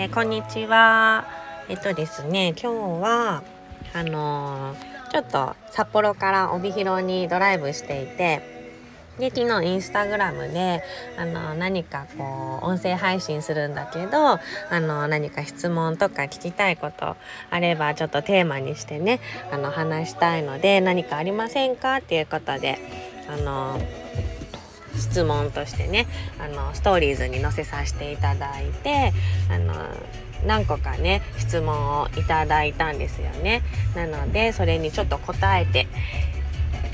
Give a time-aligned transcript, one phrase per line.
[0.00, 1.26] えー、こんにちは。
[1.68, 3.42] えっとですね、今日は、
[3.92, 8.40] あのー、ちょっと札幌から帯広にドライブしていて、
[9.18, 10.82] で、昨日インスタグラムで、
[11.18, 14.40] あのー、何かこう、音声配信するんだけど、あ
[14.80, 17.18] の何か質問とか聞きたいこと
[17.50, 19.20] あれば、ちょっとテーマにしてね、
[19.52, 21.96] あの、話したいので、何かありませんか？
[21.96, 22.78] っていうことで、
[23.28, 23.78] あの
[25.00, 26.06] 質問としてね
[26.38, 29.12] あのストーリーズに載せさせていただいて
[29.50, 29.74] あの
[30.46, 33.62] 何個かね質問をいただいたんですよね。
[33.94, 35.86] なのでそれにちょっと答えて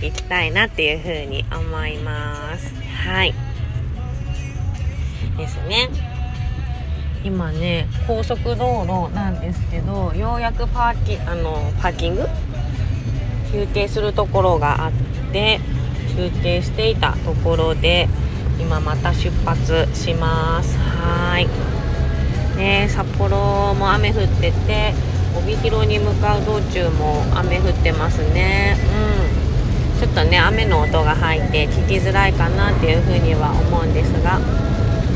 [0.00, 2.74] いきたいなっていうふうに思います。
[3.06, 3.34] はい。
[5.36, 5.88] ですね。
[7.24, 12.26] 今ね高速道路なんですけどようやくパーキあのパーキング？
[13.52, 14.92] 休憩するところがあっ
[15.32, 15.60] て
[16.16, 18.08] 休憩していたところで
[18.60, 20.78] 今また出発します。
[20.78, 21.48] はい。
[22.56, 24.94] ね札幌も雨降ってて
[25.36, 28.76] 帯広に向かう道中も雨降ってますね。
[29.96, 30.00] うん。
[30.00, 34.38] ちょっとね雨の音が入って聞きづらいかなっていうふうには思うんですが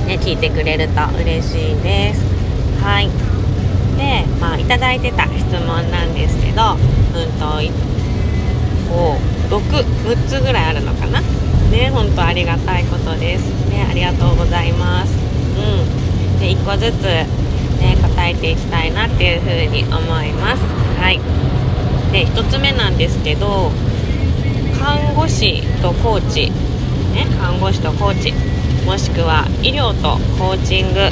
[0.07, 2.23] ね聞いてくれると嬉しいです。
[2.83, 3.11] はい。
[3.99, 7.47] でまあいただいてた質問なんですけどうんと
[8.89, 11.21] こう66つぐらいあるのかな？
[11.71, 13.71] ね本当ありがたいことです。
[13.71, 15.13] ねありがとうございます。
[15.15, 15.19] う
[16.37, 16.39] ん。
[16.41, 17.27] で1個ずつね
[18.03, 20.63] 答えていきたいなっていうふうに思います。
[21.01, 21.21] はい。
[22.13, 23.73] で1つ目なんですけど
[24.79, 26.51] 看護師とコーチ。
[27.15, 28.33] ね看護師とコーチ。
[28.85, 31.11] もしくは医療とコーチングで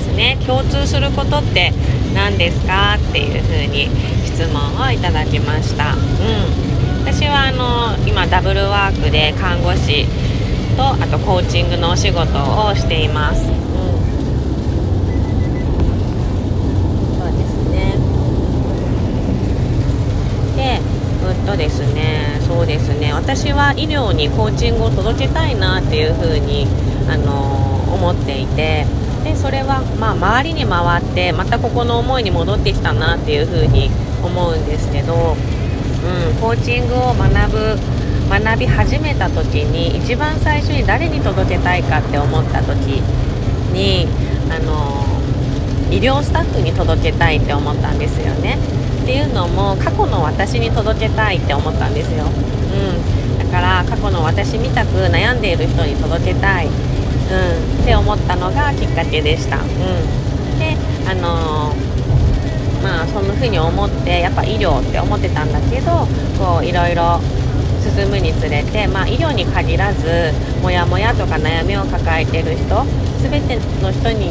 [0.00, 0.38] すね。
[0.46, 1.72] 共通することって
[2.14, 2.94] 何ですか？
[2.96, 3.88] っていうふうに
[4.24, 5.92] 質問をいただきました。
[5.94, 6.71] うん。
[7.04, 10.06] 私はあの今ダブルワークで看護師
[10.76, 13.42] とあとコーチングのお仕事をしています。
[13.42, 13.48] うん、
[17.18, 17.98] そうですね。
[20.56, 20.80] で、
[21.26, 23.12] うんとですね、そうですね。
[23.12, 26.68] 私は医療にコーチングを届けたいなっていうふうに
[27.08, 28.86] あの思っていて。
[29.24, 33.88] でそれは、まあ、周りに回ってまたここの思いに戻ってきたなっていうふうに
[34.20, 35.36] 思うんですけど
[36.02, 37.78] うん、コーチングを学ぶ
[38.28, 43.02] 学び始めた時に一番最初に誰に届けたいかって思った時
[43.72, 44.06] に
[44.50, 45.04] あの
[45.90, 48.56] 医療スタッフに届けたいって思ったんですよね。
[49.02, 52.24] っていうのも過去の私に届けたいって思ったんですよ。
[52.24, 56.72] うん、だから過去の私みたく悩んでいる人に届けたい、うん、
[57.82, 59.58] って思ったのがきっかけでした。
[59.58, 60.76] うん、で
[61.06, 61.74] あの
[62.82, 66.06] まあそんな風に思ってやっぱ医療って思ってたんだけど
[66.38, 67.20] こういろいろ
[67.82, 70.32] 進むにつれて、まあ、医療に限らず
[70.62, 72.84] モヤモヤとか悩みを抱えてる人
[73.20, 74.30] 全ての人に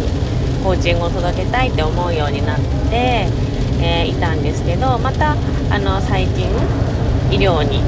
[0.64, 3.28] コーチングを届けたいって思うようになって、
[3.82, 5.32] えー、いたんですけどまた
[5.70, 6.48] あの最近
[7.32, 7.82] 医療に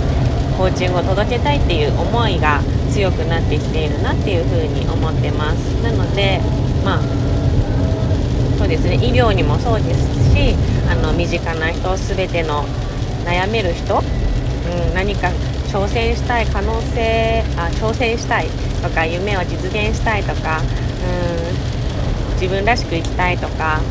[0.57, 5.81] コーチングを届けたいっていう思いが強くなってきているなっていうふうに思ってます。
[5.81, 6.40] なので
[6.85, 7.32] まあ
[8.63, 8.96] そうですね。
[8.96, 10.56] 医療にもそうですし
[10.90, 12.63] あの身近な人全ての
[13.25, 15.28] 悩める人、うん、何か
[15.68, 18.47] 挑戦したい可能性あ挑戦したい
[18.81, 20.63] とか夢を実現したいとか、う
[22.31, 23.81] ん、自分らしく生きたいとか、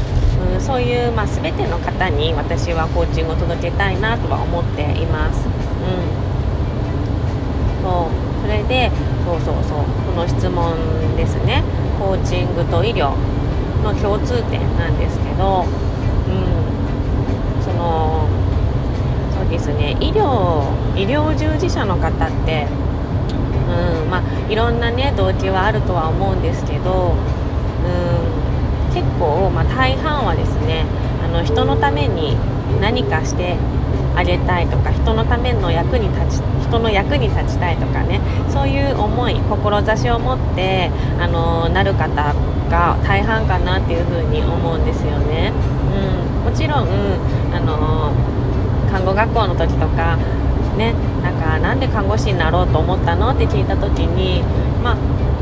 [0.55, 5.45] うん、そういう、まあ、全ての方に私はコーチングを届けたいなとは思っています。
[5.45, 5.51] う
[7.79, 8.11] ん、そう。
[8.41, 8.91] それで
[9.27, 9.85] そうそうそう。
[9.85, 11.63] この質問ですね。
[11.99, 13.13] コーチングと医療。
[13.83, 18.29] の共通点なんですけど、うん、その
[19.35, 19.97] そうですね。
[20.01, 20.63] 医療
[20.97, 22.67] 医療従事者の方って、
[23.69, 24.11] うん。
[24.13, 24.23] まあ、
[24.53, 27.89] いろんなね動機はあるとは思うんですけど、う
[28.91, 30.85] ん、結構、まあ、大半はですね
[31.25, 32.37] あの人のために
[32.79, 33.57] 何かして
[34.15, 42.35] あげたいとか人のための役に立ち人の役に立ちたいとかねそういう思い志を持ってあのなる方
[42.71, 45.53] が大半かなっていうふうに思うんですよね。
[45.93, 46.89] うん、もちろん、
[47.53, 48.13] あの
[48.91, 50.17] 看護学校の時とか
[50.77, 54.43] ねなんかなんで看護師になろうと思ったのって聞いた時に
[54.83, 54.97] まあ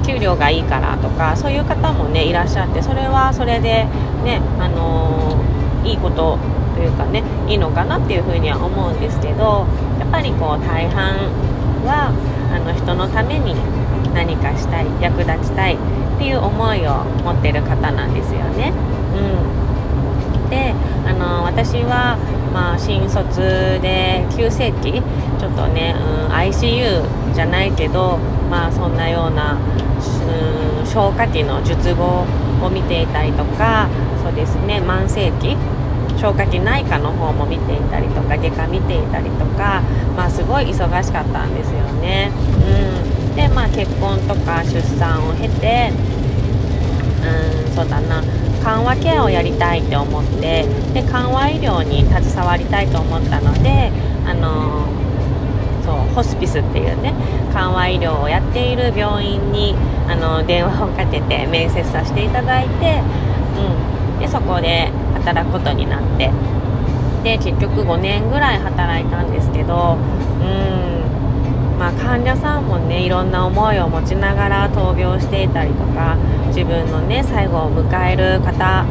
[0.06, 3.86] 給料がいいからとかそういう方もねいらっしゃってそれはそれで
[4.24, 5.36] ねあの
[5.84, 6.38] いいことと
[6.82, 9.66] いうかねいいのかなっていうふうには思うんですけど
[9.98, 11.14] やっぱりこう大半
[11.84, 12.12] は
[12.52, 13.54] あの人のために
[14.12, 15.78] 何かしたい役立ちたいっ
[16.18, 18.72] ていう思いを持ってる方なんですよね。
[19.14, 20.74] うん、で
[21.06, 22.18] あの私は、
[22.52, 23.40] まあ、新卒
[23.80, 24.92] で急性期
[25.38, 25.94] ちょっとね、
[26.28, 28.18] うん、ICU じゃないけど、
[28.50, 32.26] まあ、そんなような、うん、消化器の術後
[32.62, 33.88] を見ていたりとか
[34.22, 35.56] そうですね慢性期
[36.20, 39.82] 消化器内科の方も見ていたりとか外科見ていたりとか、
[40.14, 42.30] まあ、すごい忙しかったんですよね。
[43.30, 45.90] うん、で、まあ、結婚とか出産を経て
[47.24, 48.22] うんそうだな。
[48.62, 53.90] 緩和ケアをやりたいって思ってで緩和医療に携わりたいと思ったので、
[54.26, 54.84] あの、
[55.84, 57.14] そうホスピスっていうね
[57.54, 59.74] 緩和医療をやっている病院に、
[60.08, 63.00] あの、電話をかけて面接させていただいて、
[63.56, 66.30] うん、でそこで働くことになって。
[67.22, 69.96] で結局5年ぐらい働いたんですけど
[70.40, 71.78] うん。
[71.78, 76.16] まあ患者さんもねいろんな思いを持ちながら闘病していたりとか
[76.48, 78.86] 自分のね最後を迎える方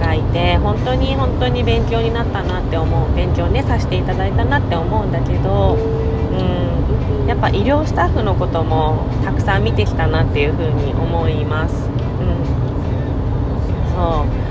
[0.00, 7.26] がいて本当に本当に勉強になったなって思う勉強ねさせていただいたなって思うんだけどうん。
[7.28, 11.74] やっぱ医療スタッフのこともたくさん見てきたなっていうふうに思います。
[11.74, 11.92] うん、
[13.94, 14.47] そう。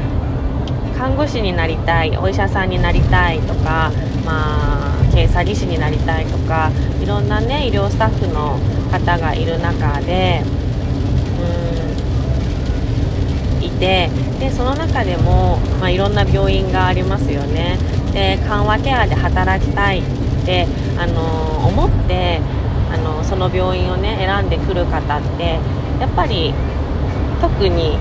[0.97, 3.91] 看護師になりたいお医者さんになりたいとか、
[4.25, 6.71] まあ、検査技師になりたいとか
[7.01, 8.59] いろんなね医療スタッフの
[8.91, 10.41] 方がいる中で
[13.59, 14.09] うんいて
[14.39, 17.77] でその中でも、まあ、いろんな病院がありますよね。
[18.13, 20.03] で緩和ケアで働きたいっ
[20.45, 20.67] て
[20.97, 22.39] あの思って
[22.91, 25.59] あのその病院をね選んでくる方って
[25.99, 26.53] やっぱり
[27.39, 27.97] 特に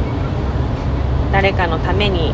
[1.33, 2.33] 誰かのために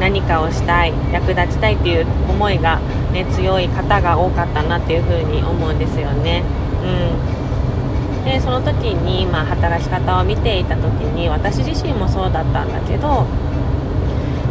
[0.00, 2.80] 何かをしたい役立ちたいっていう思いが、
[3.12, 6.42] ね、強い方が多かったなっていうふうに思うんですよね。
[6.84, 10.84] うん、でその時に、まあ、働き方を見ていた時
[11.14, 13.26] に私自身もそうだったんだけど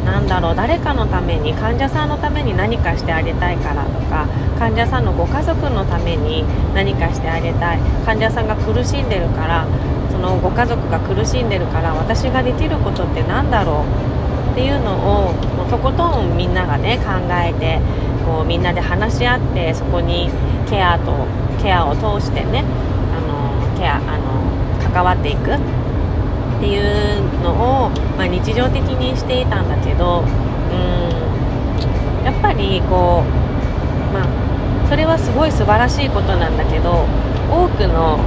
[0.05, 4.27] なんだろう誰かのために患者さんのために何かしてあげたいからとか
[4.57, 9.67] 患者さんのご家族のために何かしてあげたい患者さんが苦しんでるから
[10.09, 14.16] そのご家族が苦しんでるから私ができることって何だろう
[14.57, 17.79] っていうのをもうとことんみんながね考えて
[18.25, 20.31] こうみんなで話し合ってそこに
[20.67, 21.27] ケアと
[21.61, 22.65] ケアを通してね
[23.13, 25.53] あのケアあの関わっていく。
[25.53, 27.51] っていうの
[27.85, 37.05] を、まあ、日常的にしていたんだけどうんやっぱりこうまあそれはすごい素晴らしいことなんだけど
[37.51, 38.17] 多くの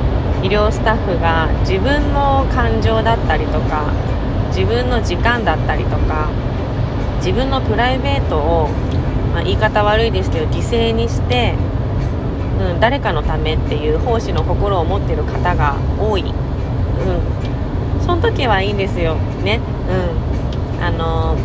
[0.44, 3.92] 医療スタッフが自分の感情だったりとか
[4.60, 6.28] 自分の時間だったりとか
[7.16, 8.68] 自分のプライベートを、
[9.32, 11.54] まあ、言い方悪いですけど犠牲にして、
[12.60, 19.60] うん、誰かのためっていう奉仕の心を持ってる方が多い、うん、その時はいいんですよね、
[20.76, 21.38] うん、あの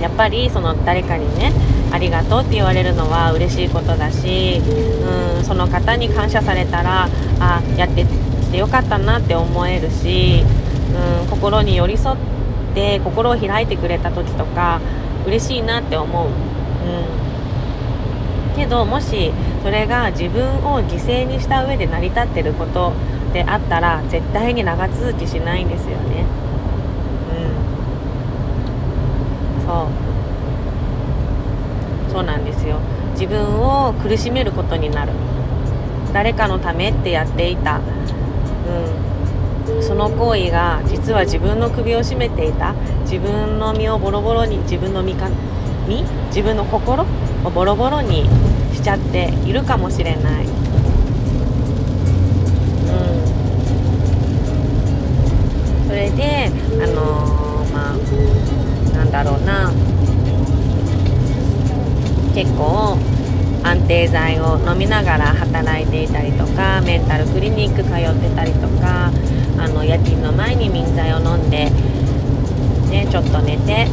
[0.00, 1.52] やっぱりその誰かにね
[1.90, 7.08] ありがとうって言われるのは嬉しいことだし、うん、その方に感謝されたら
[7.40, 10.44] あやってきてよかったなって思えるし
[10.88, 12.16] うん、心に寄り添っ
[12.74, 14.80] て心を開いてくれた時とか
[15.26, 16.30] 嬉しいなって思う、う
[18.52, 19.32] ん、けどもし
[19.62, 22.92] それが自分を犠牲にした上で成り立ってること
[23.32, 26.24] であったら絶対に長続きしないんですよね。
[29.60, 29.66] うん。
[29.66, 29.88] そ
[32.08, 32.12] う。
[32.12, 32.78] そうなんですよ。
[33.12, 35.12] 自分を苦しめることになる。
[36.12, 37.82] 誰かのためってやっていた、うん、
[39.80, 45.30] その行為が実は自分の首を絞めていた自分の身をボロボロに自分の身か
[45.86, 47.04] 身自分の心
[47.44, 48.28] をボロボロに
[48.74, 50.48] しちゃっているかもしれない、う
[55.84, 56.50] ん、それで
[56.82, 57.96] あのー、まあ
[58.96, 59.72] なんだろうな。
[62.38, 62.96] 結構
[63.64, 69.10] 安定剤を飲みながら働いていたりとかメンタルクリニック通ってたりとか
[69.58, 71.70] あの夜勤の前に眠剤を飲んで、
[72.90, 73.86] ね、ちょっと寝て。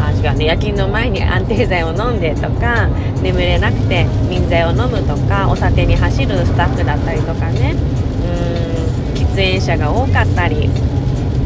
[0.00, 0.44] あ違うね。
[0.46, 2.88] 夜勤の前に安定剤を飲んでとか
[3.22, 7.74] 眠れなくて眠剤を飲むとかお酒に走るスタッフだったりとかね。
[7.74, 10.68] うん喫煙者が多かったり、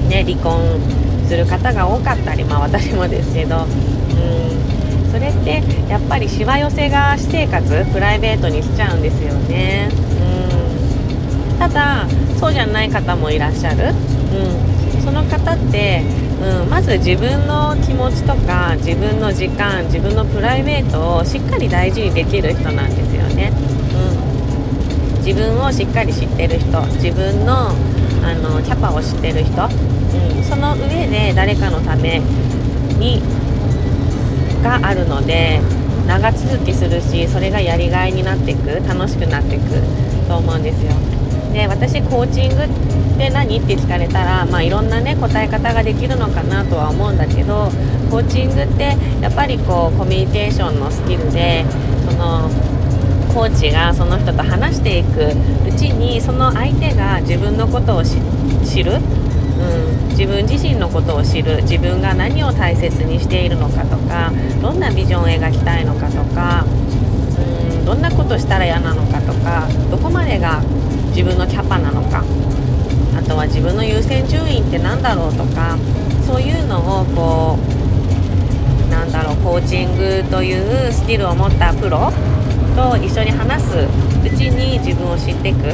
[0.08, 0.80] ね、離婚
[1.28, 3.64] する方が多かったりまあ私もですけど。
[3.64, 4.62] うん
[5.12, 9.90] それってやっぱりしわ寄せが私生活プライベートにしちゃうんですよね。
[11.62, 12.08] ただ
[12.40, 16.02] そうじゃない方もいらっしゃる、うん、その方って、
[16.42, 23.52] うん、まず自分の気持ちとか自分の時間自分のプライベートをしっかり大事にできる人なんですよね、
[25.14, 27.68] うん、自分をしっかり知ってる人自分の
[28.24, 29.66] あのキャパを知ってる人、う
[30.40, 32.18] ん、その上で誰かのため
[32.98, 33.22] に
[34.64, 35.60] があるので
[36.08, 39.80] 長続きするしそれがやりがいになっていく楽しくなっていく
[40.26, 41.21] と思うんですよ。
[41.52, 42.68] で私コーチングっ
[43.18, 43.58] て何？
[43.58, 47.70] って聞かれたら、まあ、いろんなね答え方ができるのかなとは思うんだけど
[48.10, 51.64] コーチングってやっぱりこうコミュニケーションのスキルで
[52.08, 52.50] その
[53.32, 55.32] コーチがその人と話していく
[55.66, 58.16] うちにその相手が自分のことを知
[58.84, 61.62] る、うん、自分自身のことを知る。
[61.62, 64.30] 自分が何を大切にしているのかとか
[64.60, 70.62] どんなビジョンを描きたいのかとか、うん、どんなことしたら嫌なのかかどこまでが
[71.08, 72.24] 自分のキャパなのか
[73.16, 75.76] あとは自分の優先順位って何だろうとか
[76.26, 82.12] そういうのをこうなんだろうコーチングというスキルを持ったプロ
[82.76, 83.76] と一緒に話す
[84.24, 85.68] うちに自分を知っていく、う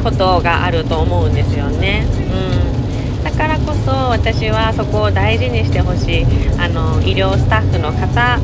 [0.00, 2.06] ん、ことがあると思うんですよね。
[2.08, 6.26] うん、だからこそ私はそこを大事にしてほしい
[6.58, 8.40] あの医療スタッフの方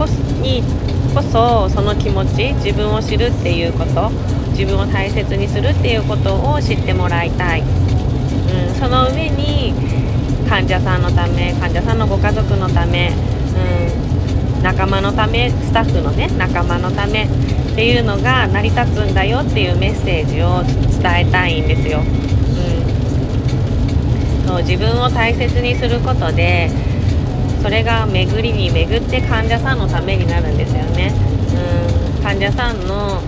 [0.00, 0.06] こ
[0.40, 0.62] に
[1.14, 4.10] こそその気持ち自分を知るっていうこと
[4.56, 7.66] 自分を大切にするっていうことを知ってもらいたい、うん、
[8.74, 9.74] その上に
[10.48, 13.12] 患者さんのため患者さんのご家族のため
[13.50, 17.28] うん、仲間のためスタッフのね仲間のためっ
[17.74, 20.62] ていうのが成り立つんだよっていうメッセージを
[21.02, 22.00] 伝えたいんですよ。
[22.00, 22.02] う
[24.44, 26.70] ん、そう自分を大切にすることで
[27.62, 31.12] それが巡りに巡って患者さんのためになるんですよね。
[32.16, 33.20] うん、患者さんの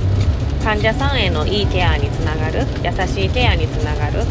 [0.64, 2.66] 患者さんへのいいケアにつながる。
[2.82, 4.24] 優しいケアにつながる、う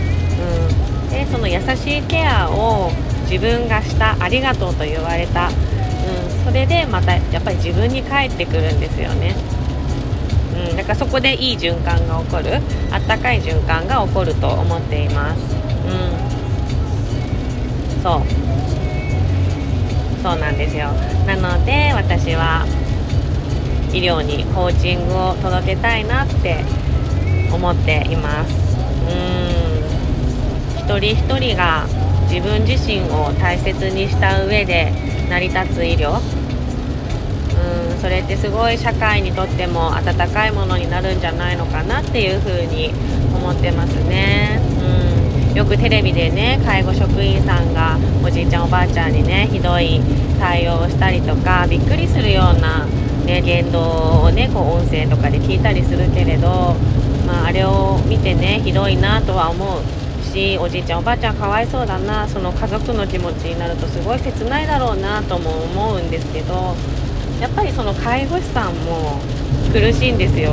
[1.05, 2.91] ん、でその優しいケアを
[3.29, 5.49] 自分がしたありがとうと言われた。
[5.49, 9.35] うん、それでまたやっぱり自分に返ってくるんですよね、
[10.69, 12.59] うん、だからそこでいい循環が起こる。
[12.91, 15.39] あったかい循環が起こると思っています、
[17.95, 18.21] うん、そう。
[20.21, 20.91] そうなんですよ。
[21.25, 22.65] なので私は
[23.91, 26.63] 医療にコーチングを届けたいなって
[27.51, 28.77] 思っています。
[28.77, 30.79] うん。
[30.79, 31.85] 一人一人が
[32.29, 34.93] 自分自身を大切にした上で
[35.29, 36.13] 成り立つ医療。
[36.13, 37.99] うん。
[37.99, 42.93] それってすごい社会にとっても温かいものになるんじゃないのかなっていうふうに
[43.35, 44.70] 思ってますね。
[45.55, 49.99] よくテレビでね介護職員さんがおじいちゃんおばあちゃんにねひどい
[50.39, 52.85] 対応をしたりとかびっくりするような、
[53.25, 56.75] ね、言動をねこう音声とかで聞いたりするけれど、
[57.27, 66.75] まあ、あれを見てねひどいなとは思うしおじいちゃんおばあちゃんかわいそうだなその家族の気持ちになるとすごい切ないだろうなとも思うんですけど
[67.41, 69.19] やっぱりその介護士さんも
[69.73, 70.51] 苦しいんですよ。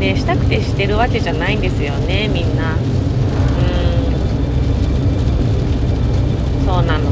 [0.00, 2.74] ね、したくてしてるわけじゃないんですよねみんな。
[2.74, 2.78] うん
[6.66, 7.10] そうなの。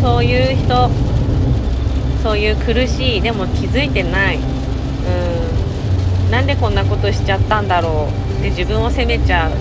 [0.00, 0.90] そういう人
[2.22, 4.38] そういう苦しいでも気づいてない。
[4.38, 6.30] うん。
[6.30, 9.54] なんでこんなことしちゃったんだろうで自分を責めちゃう、う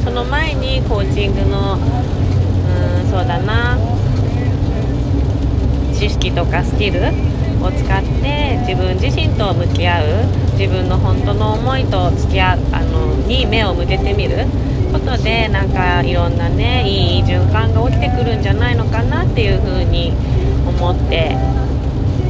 [0.00, 3.78] ん、その前にコーチングの、うん、そうだな。
[5.94, 7.00] 知識とかスキル
[7.62, 10.06] を使って自分自身と向き合う。
[10.58, 12.58] 自分の本当の思いと付き合う。
[12.72, 14.46] あのに目を向けてみる。
[14.92, 20.12] ことでなんかいろんなねいい循環が起きてくるんじゃないのかなっていうふうに
[20.66, 21.34] 思って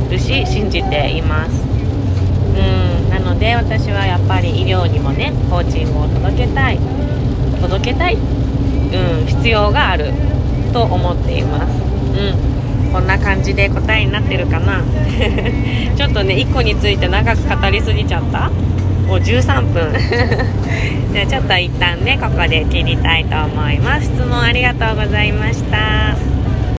[0.08, 1.60] るし信じています。
[1.60, 3.10] うん。
[3.10, 6.78] なので私はやっぱり医療にもねコーチングを届けたい。
[7.60, 10.12] 届けたい、うん、必要がある
[10.72, 11.72] と思っています。
[11.72, 12.92] うん。
[12.92, 14.82] こんな感じで答えになってるかな。
[15.96, 18.50] ちょっとね1個について長く語りすぎちゃった。
[19.12, 19.92] もう13分。
[21.12, 24.06] じゃあちょっと一旦ねここで切りたいと思います。
[24.06, 26.31] 質問ありがとうございました。